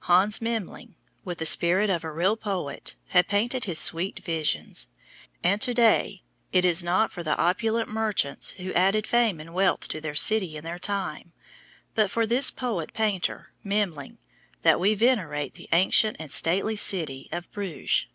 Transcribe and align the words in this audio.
Hans 0.00 0.40
Memling, 0.42 0.96
with 1.24 1.38
the 1.38 1.46
spirit 1.46 1.88
of 1.90 2.02
a 2.02 2.10
real 2.10 2.36
poet, 2.36 2.96
had 3.10 3.28
painted 3.28 3.66
his 3.66 3.78
sweet 3.78 4.18
visions, 4.18 4.88
and 5.44 5.60
to 5.60 5.72
day 5.72 6.24
it 6.50 6.64
is 6.64 6.82
not 6.82 7.12
for 7.12 7.22
the 7.22 7.36
opulent 7.38 7.88
merchants 7.88 8.50
who 8.54 8.72
added 8.72 9.06
fame 9.06 9.38
and 9.38 9.54
wealth 9.54 9.86
to 9.86 10.00
their 10.00 10.16
city 10.16 10.56
in 10.56 10.64
their 10.64 10.80
time, 10.80 11.32
but 11.94 12.10
for 12.10 12.26
this 12.26 12.50
poet 12.50 12.92
painter, 12.94 13.52
Memling, 13.64 14.18
that 14.62 14.80
we 14.80 14.94
venerate 14.96 15.54
the 15.54 15.68
ancient 15.70 16.16
and 16.18 16.32
stately 16.32 16.74
city 16.74 17.28
of 17.30 17.48
Bruges. 17.52 18.06